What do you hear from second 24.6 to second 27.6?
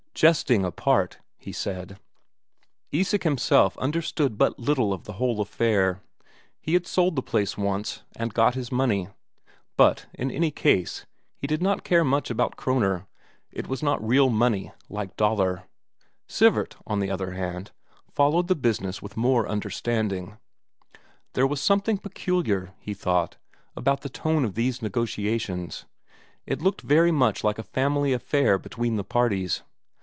negotiations; it looked very much like